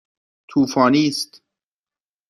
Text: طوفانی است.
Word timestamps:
طوفانی 0.47 1.07
است. 1.07 1.43